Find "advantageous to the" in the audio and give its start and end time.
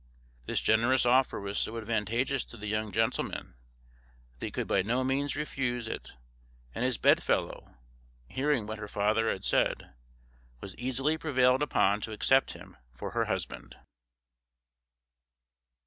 1.77-2.65